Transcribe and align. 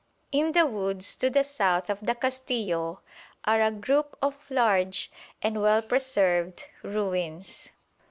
In 0.31 0.53
the 0.53 0.65
woods 0.65 1.15
to 1.17 1.29
the 1.29 1.43
south 1.43 1.87
of 1.87 1.99
the 2.03 2.15
Castillo 2.15 3.01
are 3.45 3.61
a 3.61 3.69
group 3.69 4.17
of 4.19 4.49
large 4.49 5.11
and 5.43 5.61
well 5.61 5.83
preserved 5.83 6.65
ruins. 6.81 7.69